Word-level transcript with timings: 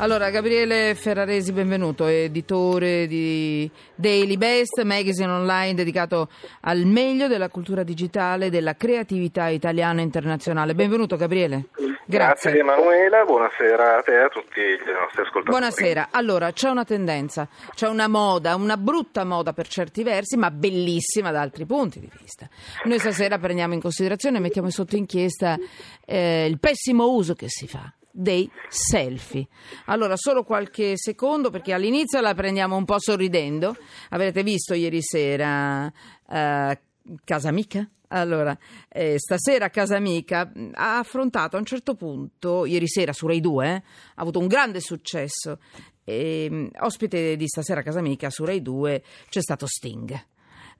Allora, 0.00 0.30
Gabriele 0.30 0.94
Ferraresi, 0.94 1.50
benvenuto, 1.50 2.06
editore 2.06 3.08
di 3.08 3.68
Daily 3.96 4.36
Best, 4.36 4.80
magazine 4.84 5.28
online 5.28 5.74
dedicato 5.74 6.28
al 6.60 6.84
meglio 6.84 7.26
della 7.26 7.48
cultura 7.48 7.82
digitale 7.82 8.46
e 8.46 8.50
della 8.50 8.76
creatività 8.76 9.48
italiana 9.48 9.98
e 9.98 10.04
internazionale. 10.04 10.76
Benvenuto 10.76 11.16
Gabriele. 11.16 11.64
Grazie. 12.06 12.52
Grazie 12.52 12.60
Emanuela, 12.60 13.24
buonasera 13.24 13.98
a 13.98 14.02
te 14.02 14.12
e 14.12 14.22
a 14.22 14.28
tutti 14.28 14.60
i 14.60 14.78
nostri 14.86 15.22
ascoltatori. 15.22 15.50
Buonasera. 15.50 16.08
Allora, 16.12 16.52
c'è 16.52 16.68
una 16.68 16.84
tendenza, 16.84 17.48
c'è 17.74 17.88
una 17.88 18.06
moda, 18.06 18.54
una 18.54 18.76
brutta 18.76 19.24
moda 19.24 19.52
per 19.52 19.66
certi 19.66 20.04
versi, 20.04 20.36
ma 20.36 20.52
bellissima 20.52 21.32
da 21.32 21.40
altri 21.40 21.66
punti 21.66 21.98
di 21.98 22.08
vista. 22.20 22.48
Noi 22.84 23.00
stasera 23.00 23.36
prendiamo 23.38 23.74
in 23.74 23.80
considerazione 23.80 24.36
e 24.38 24.40
mettiamo 24.40 24.70
sotto 24.70 24.94
inchiesta 24.94 25.58
eh, 26.06 26.46
il 26.46 26.60
pessimo 26.60 27.10
uso 27.10 27.34
che 27.34 27.48
si 27.48 27.66
fa 27.66 27.92
dei 28.18 28.50
selfie. 28.68 29.46
Allora, 29.86 30.16
solo 30.16 30.42
qualche 30.42 30.94
secondo 30.96 31.50
perché 31.50 31.72
all'inizio 31.72 32.20
la 32.20 32.34
prendiamo 32.34 32.74
un 32.74 32.84
po' 32.84 32.98
sorridendo. 32.98 33.76
Avrete 34.10 34.42
visto 34.42 34.74
ieri 34.74 35.00
sera 35.00 35.90
eh, 36.28 36.80
Casa 37.24 37.48
Amica? 37.48 37.88
Allora, 38.08 38.58
eh, 38.88 39.18
stasera 39.18 39.68
Casa 39.70 39.96
Amica 39.96 40.50
ha 40.72 40.98
affrontato 40.98 41.56
a 41.56 41.58
un 41.60 41.66
certo 41.66 41.94
punto, 41.94 42.64
ieri 42.64 42.88
sera 42.88 43.12
su 43.12 43.26
Rai 43.26 43.40
2, 43.40 43.66
eh, 43.66 43.70
ha 43.70 43.82
avuto 44.16 44.40
un 44.40 44.48
grande 44.48 44.80
successo. 44.80 45.60
E, 46.02 46.70
ospite 46.80 47.36
di 47.36 47.46
stasera 47.46 47.82
Casa 47.82 48.00
Amica 48.00 48.30
su 48.30 48.44
Rai 48.44 48.62
2 48.62 49.02
c'è 49.28 49.42
stato 49.42 49.66
Sting 49.66 50.18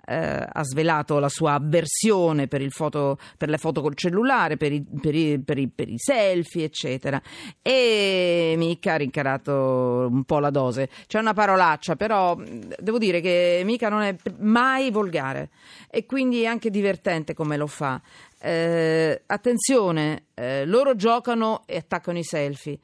eh, 0.09 0.49
ha 0.51 0.65
svelato 0.65 1.19
la 1.19 1.29
sua 1.29 1.53
avversione 1.53 2.49
per, 2.49 2.65
foto, 2.71 3.19
per, 3.37 3.51
le 3.51 3.59
foto 3.59 3.83
col 3.83 3.95
cellulare, 3.95 4.57
per 4.57 4.73
i, 4.73 4.83
per, 4.83 5.15
i, 5.15 5.39
per, 5.39 5.59
i, 5.59 5.69
per 5.69 5.89
i, 5.89 5.99
selfie, 5.99 6.65
eccetera. 6.65 7.21
E 7.61 8.55
Mica 8.57 8.95
ha 8.95 8.97
rincarato 8.97 10.09
un 10.11 10.25
po' 10.25 10.39
la 10.39 10.51
dose. 10.51 10.89
C'è 11.07 11.19
una 11.19 11.35
parolaccia, 11.35 11.97
però 11.97 12.37
devo 12.37 12.97
dire 12.97 13.21
che 13.21 13.61
Mica 13.65 13.91
non 13.91 14.01
è 14.01 14.17
mai 14.39 14.91
volgare 14.91 15.51
e 15.91 16.07
quindi 16.07 16.43
è 16.43 16.47
anche 16.47 16.71
divertente 16.71 17.35
come 17.35 17.59
lo 17.59 17.67
fa. 17.67 18.01
Eh, 18.41 19.23
attenzione, 19.27 20.27
eh, 20.35 20.65
loro 20.65 20.95
giocano 20.97 21.65
e 21.67 21.77
attaccano 21.77 22.19
i 22.19 22.25
selfie 22.25 22.79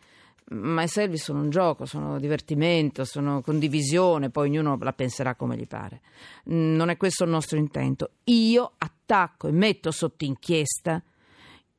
ma 0.47 0.83
i 0.83 0.89
selfie 0.89 1.19
sono 1.19 1.41
un 1.41 1.51
gioco, 1.51 1.87
sono 1.87 2.19
divertimento, 2.19 3.05
sono 3.05 3.41
condivisione, 3.41 4.31
poi 4.31 4.49
ognuno 4.49 4.77
la 4.81 4.93
penserà 4.93 5.35
come 5.35 5.57
gli 5.57 5.67
pare. 5.67 6.01
Non 6.45 6.91
è 6.91 6.97
questo 6.97 7.25
il 7.25 7.31
nostro 7.31 7.59
intento. 7.59 8.11
Io 8.25 8.73
attacco 8.77 9.49
e 9.49 9.53
metto 9.53 9.91
sotto 9.91 10.25
inchiesta 10.25 11.03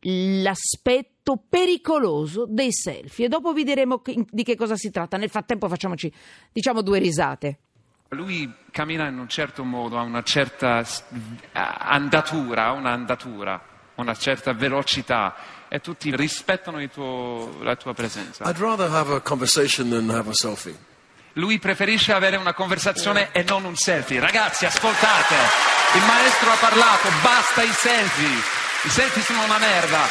l'aspetto 0.08 1.42
pericoloso 1.48 2.46
dei 2.48 2.72
selfie 2.72 3.26
e 3.26 3.30
dopo 3.30 3.54
vi 3.54 3.64
diremo 3.64 4.02
di 4.04 4.44
che 4.44 4.56
cosa 4.56 4.76
si 4.76 4.90
tratta. 4.92 5.18
Nel 5.18 5.30
frattempo 5.30 5.68
facciamoci, 5.68 6.12
diciamo, 6.52 6.82
due 6.82 7.00
risate. 7.00 7.60
Lui 8.10 8.52
cammina 8.72 9.08
in 9.08 9.18
un 9.18 9.28
certo 9.28 9.64
modo, 9.64 9.98
ha 9.98 10.04
una 10.04 10.22
certa 10.22 10.84
andatura, 11.52 12.72
una 12.72 12.92
andatura, 12.92 13.62
una 13.96 14.16
certa 14.16 14.54
velocità 14.54 15.36
e 15.68 15.80
tutti 15.80 16.16
rispettano 16.16 16.86
tuo, 16.90 17.58
la 17.62 17.76
tua 17.76 17.94
presenza. 17.94 18.44
I'd 18.48 18.58
rather 18.58 18.90
have 18.90 19.14
a 19.14 19.22
conversation 19.22 19.90
than 19.90 20.10
have 20.10 20.30
a 20.30 20.34
selfie. 20.34 20.76
Lui 21.34 21.60
preferisce 21.60 22.14
avere 22.14 22.38
una 22.38 22.54
conversazione 22.54 23.32
e 23.32 23.44
non 23.44 23.66
un 23.66 23.76
selfie. 23.76 24.20
Ragazzi, 24.20 24.66
ascoltate, 24.66 25.36
il 25.96 26.04
maestro 26.04 26.52
ha 26.52 26.56
parlato, 26.56 27.10
basta 27.22 27.62
i 27.62 27.72
selfie. 27.72 28.42
I 28.84 28.90
selfie 28.90 29.22
sono 29.22 29.44
una 29.44 29.58
merda. 29.58 30.08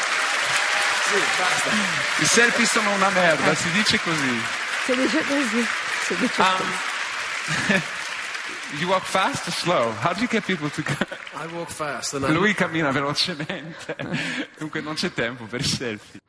Sì, 1.04 1.22
basta. 1.38 1.70
I 2.18 2.26
selfie 2.26 2.66
sono 2.66 2.92
una 2.92 3.08
merda, 3.08 3.54
si 3.54 3.70
dice 3.70 3.98
così. 4.00 4.42
Si 4.84 4.94
dice 4.96 5.24
così. 5.24 5.66
Si 6.06 6.16
dice 6.16 6.40
um, 6.42 6.56
così. 6.56 7.82
You 8.72 8.88
walk 8.88 9.04
fast 9.04 9.46
or 9.46 9.52
slow? 9.52 9.92
How 10.00 10.12
do 10.12 10.20
you 10.20 10.28
get 10.28 10.44
people 10.44 10.68
to 10.70 10.82
go? 10.82 10.94
I 11.36 11.46
walk 11.54 11.70
fast. 11.70 12.14
And 12.14 12.28
lui 12.32 12.54
cammina 12.54 12.90
velocemente, 12.90 13.94
dunque 14.58 14.80
non 14.80 14.94
c'è 14.94 15.12
tempo 15.12 15.44
per 15.44 15.60
i 15.60 15.64
selfie. 15.64 16.20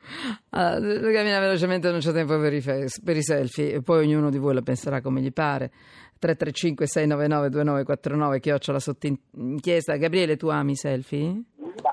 Uh, 0.50 0.78
lui 0.78 1.12
cammina 1.12 1.40
velocemente, 1.40 1.90
non 1.90 2.00
c'è 2.00 2.12
tempo 2.12 2.38
per 2.38 2.52
i, 2.52 2.60
face, 2.60 3.00
per 3.02 3.16
i 3.16 3.22
selfie, 3.22 3.72
e 3.72 3.82
poi 3.82 4.04
ognuno 4.04 4.30
di 4.30 4.38
voi 4.38 4.54
la 4.54 4.62
penserà 4.62 5.00
come 5.00 5.20
gli 5.20 5.32
pare. 5.32 5.70
335 6.18 6.86
699 6.86 7.48
2949 7.50 8.40
chiocciola 8.40 8.78
sotto 8.78 9.06
inchiesta. 9.06 9.96
Gabriele, 9.96 10.36
tu 10.36 10.48
ami 10.48 10.72
i 10.72 10.76
selfie? 10.76 11.42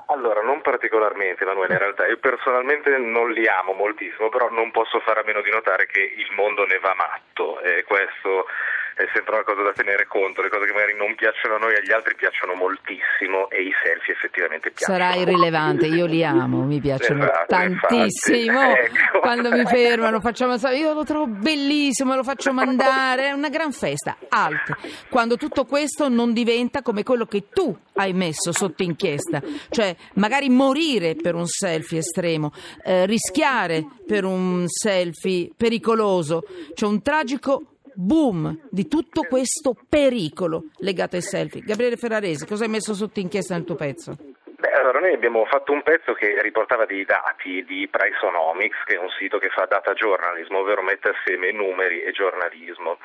Allora, 0.06 0.40
non 0.42 0.62
particolarmente, 0.62 1.42
Emanuele, 1.42 1.74
in 1.74 1.78
realtà 1.78 2.06
io 2.06 2.18
personalmente 2.18 2.96
non 2.98 3.32
li 3.32 3.46
amo 3.48 3.72
moltissimo, 3.72 4.28
però 4.28 4.48
non 4.50 4.70
posso 4.70 5.00
fare 5.00 5.20
a 5.20 5.24
meno 5.24 5.42
di 5.42 5.50
notare 5.50 5.86
che 5.86 6.00
il 6.00 6.30
mondo 6.36 6.64
ne 6.64 6.78
va 6.78 6.94
matto 6.94 7.60
e 7.60 7.84
questo 7.84 8.46
è 8.94 9.10
sempre 9.12 9.34
una 9.34 9.42
cosa 9.42 9.62
da 9.62 9.72
tenere 9.72 10.06
conto, 10.06 10.40
le 10.40 10.48
cose 10.48 10.66
che 10.66 10.72
magari 10.72 10.96
non 10.96 11.14
piacciono 11.16 11.56
a 11.56 11.58
noi 11.58 11.74
agli 11.74 11.90
altri 11.90 12.14
piacciono 12.14 12.54
moltissimo 12.54 13.50
e 13.50 13.62
i 13.62 13.72
selfie 13.82 14.14
effettivamente 14.14 14.70
piacciono. 14.70 14.98
Sarà 14.98 15.14
irrilevante, 15.14 15.86
io 15.86 16.06
li 16.06 16.24
amo, 16.24 16.62
mi 16.62 16.80
piacciono 16.80 17.24
esatto, 17.24 17.46
tantissimo. 17.46 18.62
Ecco. 18.84 19.20
Quando 19.20 19.50
mi 19.50 19.64
fermano 19.66 20.20
facciamo 20.20 20.54
io 20.72 20.92
lo 20.92 21.04
trovo 21.04 21.26
bellissimo, 21.26 22.14
lo 22.14 22.22
faccio 22.22 22.52
mandare, 22.52 23.28
è 23.28 23.32
una 23.32 23.48
gran 23.48 23.72
festa. 23.72 24.16
Alt. 24.28 25.08
Quando 25.08 25.36
tutto 25.36 25.64
questo 25.64 26.08
non 26.08 26.32
diventa 26.32 26.82
come 26.82 27.02
quello 27.02 27.24
che 27.26 27.48
tu 27.50 27.76
hai 27.94 28.12
messo 28.12 28.52
sotto 28.52 28.82
inchiesta, 28.82 29.42
cioè 29.70 29.94
magari 30.14 30.48
morire 30.48 31.14
per 31.14 31.34
un 31.34 31.46
selfie 31.46 31.98
estremo, 31.98 32.52
eh, 32.84 33.06
rischiare 33.06 33.84
per 34.06 34.24
un 34.24 34.64
selfie 34.66 35.50
pericoloso, 35.56 36.42
cioè 36.74 36.88
un 36.88 37.02
tragico 37.02 37.73
boom 37.94 38.68
di 38.70 38.88
tutto 38.88 39.22
questo 39.22 39.76
pericolo 39.88 40.64
legato 40.78 41.16
ai 41.16 41.22
selfie. 41.22 41.62
Gabriele 41.62 41.96
Ferraresi, 41.96 42.46
cosa 42.46 42.64
hai 42.64 42.70
messo 42.70 42.94
sotto 42.94 43.20
inchiesta 43.20 43.54
nel 43.54 43.64
tuo 43.64 43.76
pezzo? 43.76 44.16
Beh, 44.64 44.72
allora 44.72 44.98
noi 44.98 45.12
abbiamo 45.12 45.44
fatto 45.44 45.72
un 45.72 45.82
pezzo 45.82 46.14
che 46.14 46.40
riportava 46.40 46.86
dei 46.86 47.04
dati 47.04 47.62
di 47.66 47.86
Priceonomics, 47.86 48.84
che 48.86 48.94
è 48.94 48.98
un 48.98 49.10
sito 49.10 49.36
che 49.36 49.50
fa 49.50 49.66
data 49.66 49.92
journalism, 49.92 50.54
ovvero 50.54 50.80
mette 50.80 51.10
assieme 51.10 51.52
numeri 51.52 52.00
e 52.00 52.12
giornalismo. 52.12 52.96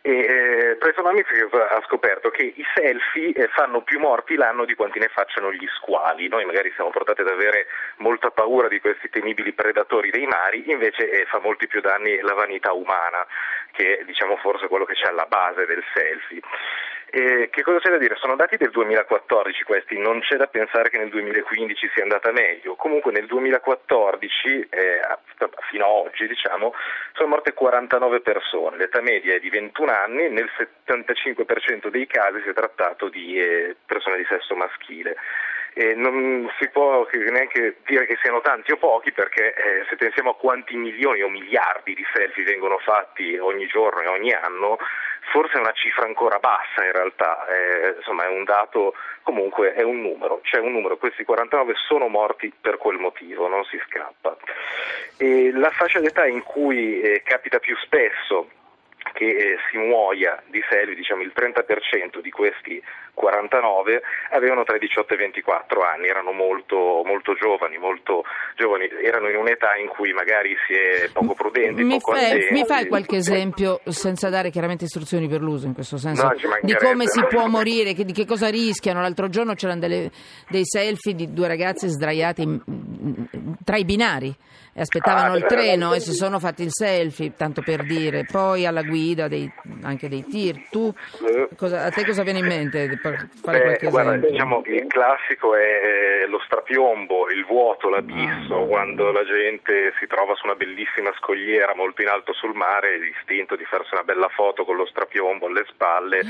E 0.00 0.10
eh, 0.10 0.76
Priceonomics 0.76 1.30
ha 1.52 1.80
scoperto 1.86 2.30
che 2.30 2.52
i 2.56 2.64
selfie 2.74 3.32
eh, 3.32 3.46
fanno 3.54 3.82
più 3.82 4.00
morti 4.00 4.34
l'anno 4.34 4.64
di 4.64 4.74
quanti 4.74 4.98
ne 4.98 5.06
facciano 5.06 5.52
gli 5.52 5.66
squali. 5.76 6.26
Noi 6.26 6.46
magari 6.46 6.72
siamo 6.74 6.90
portati 6.90 7.20
ad 7.20 7.28
avere 7.28 7.68
molta 7.98 8.30
paura 8.30 8.66
di 8.66 8.80
questi 8.80 9.08
temibili 9.08 9.52
predatori 9.52 10.10
dei 10.10 10.26
mari, 10.26 10.68
invece 10.68 11.08
eh, 11.08 11.26
fa 11.26 11.38
molti 11.38 11.68
più 11.68 11.80
danni 11.80 12.18
la 12.22 12.34
vanità 12.34 12.72
umana, 12.72 13.24
che 13.74 13.98
è 13.98 14.04
diciamo 14.04 14.36
forse 14.36 14.68
quello 14.68 14.84
che 14.84 14.94
c'è 14.94 15.08
alla 15.08 15.26
base 15.26 15.66
del 15.66 15.82
selfie. 15.92 16.40
E 17.16 17.48
che 17.48 17.62
cosa 17.62 17.78
c'è 17.78 17.90
da 17.90 17.98
dire? 17.98 18.16
Sono 18.16 18.34
dati 18.34 18.56
del 18.56 18.72
2014 18.72 19.62
questi, 19.62 19.96
non 19.96 20.18
c'è 20.18 20.34
da 20.36 20.48
pensare 20.48 20.90
che 20.90 20.98
nel 20.98 21.10
2015 21.10 21.90
sia 21.94 22.02
andata 22.02 22.32
meglio. 22.32 22.74
Comunque 22.74 23.12
nel 23.12 23.26
2014, 23.26 24.66
eh, 24.68 25.00
fino 25.70 25.84
ad 25.84 26.06
oggi 26.06 26.26
diciamo, 26.26 26.74
sono 27.12 27.28
morte 27.28 27.52
49 27.52 28.20
persone, 28.20 28.78
l'età 28.78 29.00
media 29.00 29.34
è 29.34 29.38
di 29.38 29.48
21 29.48 29.92
anni, 29.92 30.28
nel 30.28 30.50
75% 30.84 31.86
dei 31.86 32.08
casi 32.08 32.40
si 32.42 32.48
è 32.48 32.52
trattato 32.52 33.08
di 33.08 33.38
eh, 33.38 33.76
persone 33.86 34.16
di 34.16 34.26
sesso 34.28 34.56
maschile. 34.56 35.14
E 35.76 35.94
non 35.94 36.48
si 36.58 36.68
può 36.68 37.06
neanche 37.12 37.78
dire 37.84 38.06
che 38.06 38.16
siano 38.22 38.40
tanti 38.40 38.70
o 38.70 38.76
pochi 38.76 39.10
perché 39.10 39.54
eh, 39.54 39.84
se 39.88 39.96
pensiamo 39.96 40.30
a 40.30 40.36
quanti 40.36 40.76
milioni 40.76 41.22
o 41.22 41.28
miliardi 41.28 41.94
di 41.94 42.04
selfie 42.12 42.44
vengono 42.44 42.78
fatti 42.78 43.36
ogni 43.38 43.66
giorno 43.66 44.00
e 44.00 44.06
ogni 44.06 44.32
anno, 44.32 44.78
forse 45.32 45.54
è 45.56 45.60
una 45.60 45.72
cifra 45.72 46.04
ancora 46.04 46.38
bassa 46.38 46.84
in 46.84 46.92
realtà, 46.92 47.46
eh, 47.48 47.94
insomma 47.96 48.24
è 48.24 48.28
un 48.28 48.44
dato, 48.44 48.94
comunque 49.22 49.74
è 49.74 49.82
un 49.82 50.00
numero, 50.00 50.40
c'è 50.42 50.58
un 50.58 50.72
numero, 50.72 50.96
questi 50.96 51.24
49 51.24 51.74
sono 51.88 52.06
morti 52.06 52.52
per 52.60 52.78
quel 52.78 52.98
motivo, 52.98 53.48
non 53.48 53.64
si 53.64 53.80
scappa. 53.88 54.36
E 55.16 55.50
la 55.52 55.70
fascia 55.70 56.00
d'età 56.00 56.26
in 56.26 56.42
cui 56.42 57.00
eh, 57.00 57.22
capita 57.24 57.58
più 57.58 57.76
spesso 57.78 58.48
che 59.14 59.26
eh, 59.26 59.56
si 59.70 59.78
muoia 59.78 60.42
di 60.50 60.60
selvi, 60.68 60.94
diciamo 60.96 61.22
il 61.22 61.32
30% 61.34 62.20
di 62.20 62.30
questi 62.30 62.82
49 63.14 64.02
avevano 64.32 64.64
tra 64.64 64.74
i 64.74 64.80
18 64.80 65.12
e 65.12 65.14
i 65.14 65.18
24 65.18 65.80
anni, 65.82 66.08
erano 66.08 66.32
molto, 66.32 67.02
molto 67.06 67.34
giovani, 67.34 67.78
molto 67.78 68.24
giovani, 68.56 68.88
erano 69.02 69.30
in 69.30 69.36
un'età 69.36 69.76
in 69.76 69.86
cui 69.86 70.12
magari 70.12 70.56
si 70.66 70.74
è 70.74 71.08
poco 71.12 71.34
prudenti, 71.34 71.84
mi, 71.84 71.98
poco 71.98 72.16
fai, 72.16 72.48
mi 72.50 72.64
fai 72.64 72.88
qualche 72.88 73.16
esempio, 73.16 73.80
senza 73.86 74.28
dare 74.28 74.50
chiaramente 74.50 74.84
istruzioni 74.84 75.28
per 75.28 75.40
l'uso 75.40 75.66
in 75.66 75.74
questo 75.74 75.96
senso, 75.96 76.24
no, 76.24 76.34
di 76.60 76.74
come 76.74 77.06
si 77.06 77.24
può 77.28 77.46
morire, 77.46 77.94
che, 77.94 78.04
di 78.04 78.12
che 78.12 78.26
cosa 78.26 78.48
rischiano? 78.48 79.00
L'altro 79.00 79.28
giorno 79.28 79.54
c'erano 79.54 79.80
delle, 79.80 80.10
dei 80.50 80.64
selfie 80.64 81.14
di 81.14 81.32
due 81.32 81.46
ragazzi 81.46 81.86
sdraiati 81.86 82.60
tra 83.64 83.76
i 83.76 83.84
binari 83.84 84.34
aspettavano 84.76 85.34
ah, 85.34 85.36
il 85.36 85.44
treno 85.44 85.92
e 85.92 86.00
si 86.00 86.12
sono 86.12 86.40
fatti 86.40 86.62
il 86.62 86.72
selfie, 86.72 87.34
tanto 87.36 87.62
per 87.62 87.84
dire, 87.84 88.24
poi 88.24 88.66
alla 88.66 88.82
guida 88.82 89.03
guida, 89.04 89.28
dei- 89.28 89.50
anche 89.82 90.08
dei 90.08 90.24
tir. 90.24 90.68
Tu, 90.70 90.92
Eh. 91.26 91.48
cosa- 91.56 91.84
a 91.84 91.90
te 91.90 92.04
cosa 92.04 92.22
viene 92.22 92.38
in 92.38 92.46
mente 92.46 92.98
per 93.00 93.28
fare 93.42 93.58
Beh, 93.58 93.64
qualche 93.64 93.88
guarda, 93.88 94.10
esempio? 94.14 94.30
diciamo, 94.30 94.62
il 94.66 94.86
classico 94.86 95.54
è 95.54 96.24
lo 96.26 96.40
strapiombo, 96.44 97.28
il 97.30 97.44
vuoto, 97.44 97.88
l'abisso, 97.90 98.62
Ah. 98.62 98.66
quando 98.66 99.12
la 99.12 99.24
gente 99.24 99.92
si 100.00 100.06
trova 100.06 100.34
su 100.34 100.46
una 100.46 100.54
bellissima 100.54 101.12
scogliera 101.20 101.74
molto 101.76 102.00
in 102.02 102.08
alto 102.08 102.32
sul 102.32 102.54
mare, 102.54 102.98
l'istinto 102.98 103.56
di 103.56 103.64
farsi 103.64 103.90
una 103.92 104.02
bella 104.04 104.28
foto 104.28 104.64
con 104.64 104.76
lo 104.76 104.86
strapiombo 104.86 105.46
alle 105.46 105.64
spalle 105.68 106.22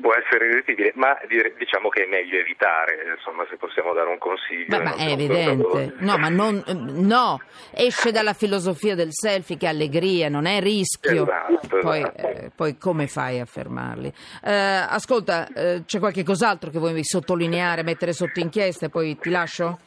può 0.00 0.14
essere 0.14 0.46
irritibile, 0.46 0.92
ma 0.94 1.16
diciamo 1.58 1.88
che 1.88 2.04
è 2.04 2.06
meglio 2.08 2.38
evitare, 2.38 3.14
insomma, 3.16 3.44
se 3.50 3.56
possiamo 3.56 3.92
dare 3.92 4.08
un 4.08 4.18
consiglio. 4.18 4.66
Beh, 4.76 4.82
ma 4.82 4.94
è 4.94 5.10
evidente. 5.10 5.94
No, 5.98 6.16
ma 6.16 6.28
non, 6.28 6.62
no, 6.66 7.40
esce 7.74 8.12
dalla 8.12 8.32
filosofia 8.34 8.94
del 8.94 9.08
selfie 9.10 9.56
che 9.56 9.66
allegria, 9.66 10.28
non 10.28 10.46
è 10.46 10.60
rischio. 10.60 11.22
Esatto, 11.24 11.78
Poi, 11.80 11.98
esatto. 12.00 12.19
Eh, 12.20 12.50
poi 12.54 12.76
come 12.78 13.06
fai 13.06 13.40
a 13.40 13.44
fermarli? 13.44 14.12
Eh, 14.44 14.52
ascolta, 14.52 15.48
eh, 15.54 15.82
c'è 15.86 15.98
qualche 15.98 16.22
cos'altro 16.22 16.70
che 16.70 16.78
vuoi 16.78 17.02
sottolineare, 17.04 17.82
mettere 17.82 18.12
sotto 18.12 18.40
inchiesta 18.40 18.86
e 18.86 18.88
poi 18.88 19.18
ti 19.18 19.30
lascio? 19.30 19.78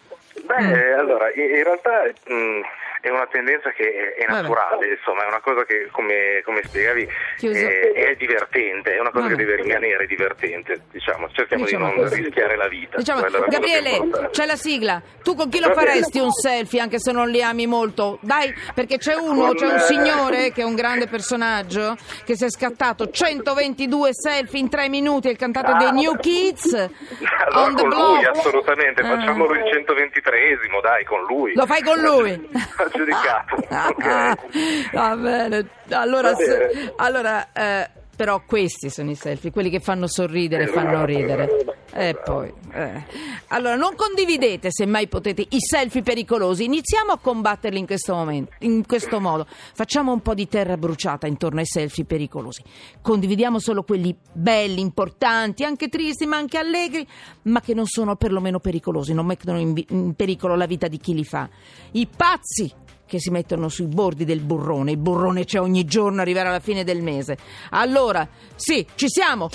Beh, 0.46 0.62
Mm. 0.62 1.00
allora, 1.00 1.32
in, 1.34 1.64
realtà 1.64 2.04
mh, 2.28 2.62
è 3.04 3.10
una 3.10 3.28
tendenza 3.30 3.70
che 3.72 3.84
è, 3.84 4.24
è 4.24 4.26
Vabbè. 4.26 4.42
naturale, 4.44 4.88
insomma, 4.96 5.26
è 5.26 5.28
una 5.28 5.42
cosa 5.42 5.66
che, 5.66 5.90
come, 5.92 6.42
come 6.46 6.62
spiegavi, 6.64 7.04
è, 7.42 7.92
è 7.92 8.16
divertente, 8.16 8.96
è 8.96 9.00
una 9.00 9.12
cosa 9.12 9.26
Vabbè. 9.28 9.36
che 9.36 9.44
deve 9.44 9.62
rimanere 9.62 10.06
divertente, 10.06 10.84
diciamo, 10.90 11.28
cerchiamo 11.34 11.66
Diciamo 11.66 11.90
di 11.90 11.96
non 11.96 12.04
così. 12.08 12.22
rischiare 12.22 12.56
la 12.56 12.68
vita. 12.70 12.96
Diciamo, 12.98 13.22
Gabriele, 13.50 14.30
c'è 14.32 14.46
la 14.46 14.56
sigla. 14.56 15.02
Tu 15.22 15.36
con 15.36 15.50
chi 15.50 15.60
lo 15.60 15.68
Va 15.68 15.74
bene. 15.74 15.88
faresti 15.88 16.20
un 16.20 16.32
selfie, 16.32 16.80
anche 16.80 16.98
se 17.00 17.12
non 17.12 17.28
li 17.30 17.44
ami 17.44 17.68
molto? 17.68 18.20
Dai, 18.22 18.54
perché 18.74 18.98
c'è 18.98 19.16
uno, 19.16 19.48
Con, 19.48 19.56
c'è 19.56 19.68
un 19.68 19.80
signore 19.80 20.52
che 20.54 20.62
è 20.62 20.64
un 20.66 20.76
grande 20.76 21.08
personaggio 21.08 21.96
che 22.24 22.38
si 22.38 22.46
è 22.46 22.50
scattato 22.50 23.10
122 23.10 24.10
selfie 24.14 24.60
in 24.60 24.70
tre 24.70 24.88
minuti, 24.88 25.28
è 25.28 25.32
il 25.32 25.38
cantante 25.38 25.72
Ah. 25.72 25.78
dei 25.78 25.92
New 25.92 26.16
Kids. 26.16 26.74
Allora 26.74 27.66
on 27.66 27.76
the 27.76 27.82
con 27.82 27.90
lui, 27.90 28.26
assolutamente, 28.26 29.02
Ah. 29.02 29.08
facciamolo 29.18 29.54
il 29.56 29.64
123esimo, 29.74 30.80
dai, 30.82 31.04
con 31.04 31.22
lui. 31.24 31.54
Lo 31.54 31.66
fai 31.66 31.82
con 31.82 32.00
lui? 32.00 32.50
Giudicato. 32.96 33.56
ok. 33.90 34.92
Va 34.94 35.16
bene. 35.16 35.68
Allora, 35.90 36.32
Va 36.32 36.38
bene. 36.38 36.72
se- 36.74 36.94
allora, 36.98 37.52
eh, 37.54 37.90
però 38.16 38.44
questi 38.46 38.90
sono 38.90 39.10
i 39.10 39.16
selfie, 39.16 39.52
quelli 39.52 39.70
che 39.70 39.80
fanno 39.80 40.08
sorridere 40.08 40.64
e 40.64 40.66
Esatto, 40.68 40.80
fanno 40.80 41.04
ridere. 41.06 41.44
esatto, 41.46 41.76
E 41.96 42.16
poi, 42.24 42.54
eh. 42.74 43.04
allora, 43.48 43.76
non 43.76 43.96
condividete 43.96 44.68
se 44.72 44.86
mai 44.86 45.08
potete 45.08 45.42
i 45.50 45.60
selfie 45.60 46.04
pericolosi. 46.04 46.64
Iniziamo 46.64 47.12
a 47.12 47.18
combatterli 47.18 47.80
in 47.80 47.88
questo 47.88 48.14
momento, 48.14 48.52
in 48.60 48.86
questo 48.86 49.20
modo. 49.20 49.48
Facciamo 49.74 50.12
un 50.12 50.22
po' 50.22 50.36
di 50.36 50.48
terra 50.48 50.78
bruciata 50.78 51.26
intorno 51.26 51.60
ai 51.60 51.66
selfie 51.66 52.06
pericolosi. 52.06 52.62
Condividiamo 53.02 53.58
solo 53.60 53.82
quelli 53.84 54.16
belli, 54.32 54.80
importanti, 54.82 55.64
anche 55.64 55.88
tristi, 55.90 56.28
ma 56.28 56.38
anche 56.38 56.60
allegri, 56.60 57.06
ma 57.44 57.62
che 57.62 57.74
non 57.74 57.86
sono 57.88 58.16
perlomeno 58.16 58.60
pericolosi, 58.60 59.14
non 59.14 59.26
mettono 59.26 59.60
in, 59.60 59.84
in 59.90 60.14
pericolo 60.14 60.56
la 60.56 60.66
vita 60.68 60.88
di 60.88 60.98
chi 61.00 61.16
li 61.16 61.26
fa. 61.26 61.50
I 61.94 62.08
pazzi 62.16 62.72
che 63.14 63.20
si 63.20 63.30
mettono 63.30 63.70
sui 63.70 63.86
bordi 63.86 64.26
del 64.26 64.40
burrone. 64.40 64.90
Il 64.90 64.98
burrone 64.98 65.46
c'è 65.46 65.60
ogni 65.60 65.86
giorno, 65.86 66.22
arrivare 66.22 66.50
alla 66.50 66.60
fine 66.60 66.84
del 66.84 67.04
mese. 67.04 67.38
Allora, 67.70 68.28
sì, 68.56 68.84
ci 68.96 69.08
siamo. 69.08 69.50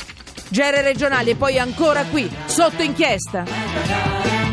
Gere 0.48 0.80
regionali 0.80 1.30
e 1.30 1.34
poi 1.34 1.58
ancora 1.58 2.04
qui, 2.04 2.30
sotto 2.46 2.82
inchiesta. 2.82 4.47